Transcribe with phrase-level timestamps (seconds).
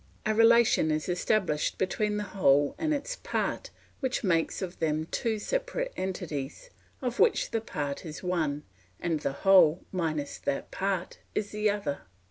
[0.25, 3.69] A relation is established between the whole and its part
[3.99, 6.71] which makes of them two separate entities,
[7.03, 8.63] of which the part is one,
[8.99, 12.01] and the whole, minus that part, is the other.